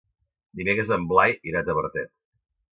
Dimecres 0.61 0.95
en 0.97 1.05
Blai 1.13 1.37
irà 1.53 1.61
a 1.63 1.71
Tavertet. 1.71 2.15